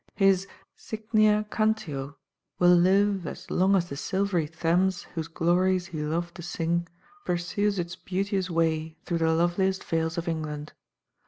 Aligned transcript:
His 0.15 0.47
Cygnea 0.75 1.45
Cantio 1.51 2.15
will 2.57 2.73
live 2.73 3.27
as 3.27 3.51
long 3.51 3.75
as 3.75 3.87
the 3.89 3.95
silvery 3.95 4.47
Thames, 4.47 5.03
whose 5.13 5.27
glories 5.27 5.85
he 5.85 6.01
loved 6.01 6.33
to 6.37 6.41
sing, 6.41 6.87
pursues 7.23 7.77
its 7.77 7.95
beauteous 7.95 8.49
way 8.49 8.97
through 9.05 9.19
the 9.19 9.31
loveliest 9.31 9.83
vales 9.83 10.17
of 10.17 10.27
England. 10.27 10.73